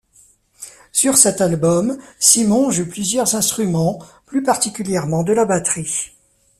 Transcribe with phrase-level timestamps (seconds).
[0.91, 6.11] Sur cet album, Simon joue plusieurs instruments, plus particulièrement de la batterie.